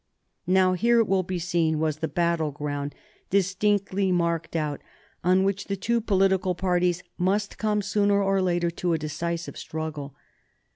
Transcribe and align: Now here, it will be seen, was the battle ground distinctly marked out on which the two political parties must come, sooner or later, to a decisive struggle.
Now 0.47 0.73
here, 0.73 0.97
it 0.99 1.07
will 1.07 1.21
be 1.21 1.37
seen, 1.37 1.77
was 1.77 1.97
the 1.97 2.07
battle 2.07 2.49
ground 2.49 2.95
distinctly 3.29 4.11
marked 4.11 4.55
out 4.55 4.81
on 5.23 5.43
which 5.43 5.65
the 5.65 5.75
two 5.75 6.01
political 6.01 6.55
parties 6.55 7.03
must 7.19 7.59
come, 7.59 7.83
sooner 7.83 8.19
or 8.23 8.41
later, 8.41 8.71
to 8.71 8.93
a 8.93 8.97
decisive 8.97 9.59
struggle. 9.59 10.15